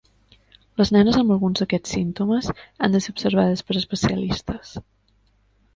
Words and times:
Les 0.81 0.91
nenes 0.95 1.19
amb 1.21 1.33
alguns 1.35 1.61
d'aquests 1.63 1.93
símptomes 1.97 2.49
han 2.59 2.97
de 2.97 3.03
ser 3.07 3.17
observades 3.17 3.65
per 3.69 3.79
especialistes. 3.85 4.75